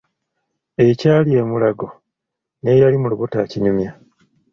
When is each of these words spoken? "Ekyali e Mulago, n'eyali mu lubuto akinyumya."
"Ekyali 0.87 1.31
e 1.41 1.43
Mulago, 1.49 1.87
n'eyali 2.61 2.97
mu 3.01 3.07
lubuto 3.11 3.35
akinyumya." 3.43 3.91